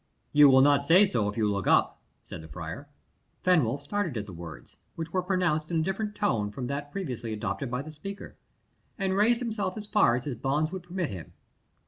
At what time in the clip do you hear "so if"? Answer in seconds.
1.05-1.37